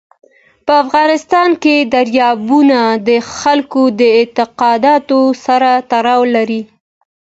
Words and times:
په 0.65 0.73
افغانستان 0.83 1.49
کې 1.63 1.75
دریابونه 1.93 2.79
د 3.07 3.09
خلکو 3.39 3.81
د 3.99 4.01
اعتقاداتو 4.17 5.19
سره 5.45 5.71
تړاو 5.91 6.21
لري. 6.35 6.61